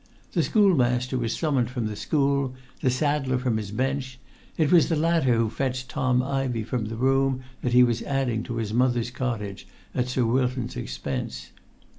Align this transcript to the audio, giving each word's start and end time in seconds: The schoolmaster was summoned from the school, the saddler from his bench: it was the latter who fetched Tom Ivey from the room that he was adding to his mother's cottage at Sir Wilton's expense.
The 0.31 0.41
schoolmaster 0.41 1.15
was 1.15 1.37
summoned 1.37 1.69
from 1.69 1.85
the 1.85 1.95
school, 1.95 2.55
the 2.81 2.89
saddler 2.89 3.37
from 3.37 3.57
his 3.57 3.69
bench: 3.69 4.17
it 4.57 4.71
was 4.71 4.89
the 4.89 4.95
latter 4.95 5.33
who 5.35 5.47
fetched 5.47 5.89
Tom 5.91 6.23
Ivey 6.23 6.63
from 6.63 6.85
the 6.85 6.95
room 6.95 7.43
that 7.61 7.73
he 7.73 7.83
was 7.83 8.01
adding 8.01 8.41
to 8.45 8.55
his 8.55 8.73
mother's 8.73 9.11
cottage 9.11 9.67
at 9.93 10.07
Sir 10.07 10.25
Wilton's 10.25 10.75
expense. 10.75 11.51